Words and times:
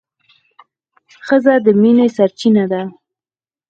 ښځه 1.25 1.53
د 1.65 1.67
مینې 1.81 2.07
سرچینه 2.15 2.63
ده. 2.71 2.81